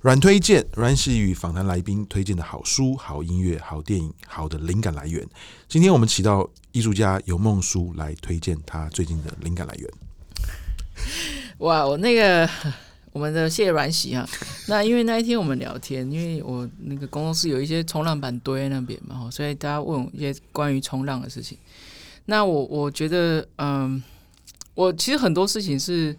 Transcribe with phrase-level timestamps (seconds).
[0.00, 5.22] 阮推荐，阮是与访谈来宾推荐的好书、好音乐、好电影、好的灵感来源。
[5.68, 9.90] 今天我们请到艺术家尤梦书来推荐他最近的灵感来源。
[11.58, 12.48] 哇，我那个
[13.12, 14.28] 我们的谢谢阮喜啊，
[14.68, 21.56] 那因为那一天我们聊天，因为我那个工作室有一些冲浪板堆在那边嘛，所以大家问我一些关于冲浪的事情。
[22.26, 24.02] 那我我觉得，嗯，
[24.74, 26.16] 我其实很多事情是，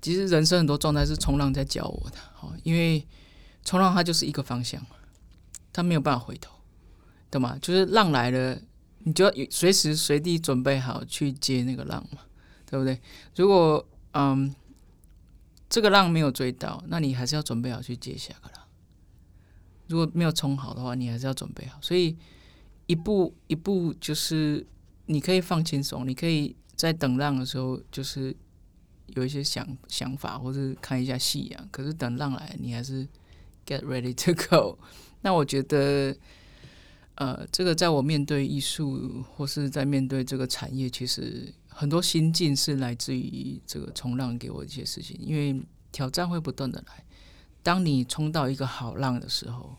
[0.00, 3.04] 其实人生很多状态是冲浪在教我的，好，因为。
[3.68, 4.80] 冲浪它就是一个方向，
[5.72, 6.52] 它没有办法回头，
[7.32, 7.58] 懂吗？
[7.60, 8.56] 就是浪来了，
[9.00, 12.20] 你就要随时随地准备好去接那个浪嘛，
[12.70, 12.96] 对不对？
[13.34, 14.54] 如果嗯
[15.76, 18.66] 这个浪没有追到，那你还是要准备好去接下个浪。
[19.88, 21.78] 如果没有冲好的话，你还是要准备好。
[21.82, 22.16] 所以
[22.86, 24.66] 一步一步就是
[25.04, 28.34] 你可以放轻松，你可以在等浪的时候就是
[29.08, 31.68] 有一些想想法，或者看一下戏啊。
[31.70, 33.06] 可是等浪来，你还是。
[33.68, 34.78] Get ready to go。
[35.22, 36.16] 那我觉得，
[37.16, 45.18] 呃，这个在我面对艺术或是在面对这个产业，其实很多心境是来自于这个冲浪给我一些事情。
[45.18, 45.58] 因为
[45.90, 47.04] 挑战会不断的来，
[47.62, 49.76] 当你冲到一个好浪的时候，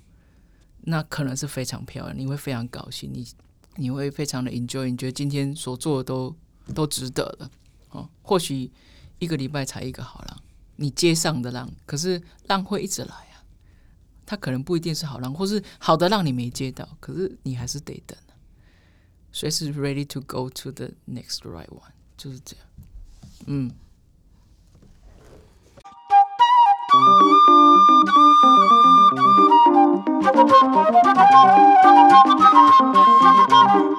[0.81, 3.27] 那可能是非常漂亮，你会非常高兴，你
[3.75, 6.35] 你会非常的 enjoy，你觉得今天所做的都
[6.73, 7.51] 都值得了。
[7.91, 8.71] 哦，或许
[9.19, 10.41] 一个礼拜才一个好浪，
[10.77, 13.26] 你接上的浪，可是浪会一直来。
[14.27, 18.15] 他可能不一定是好浪，或是好的让你没接到，可是你还是得等，
[19.31, 22.65] 随时 ready to go to the next right one，就是这样。
[23.45, 23.71] 嗯。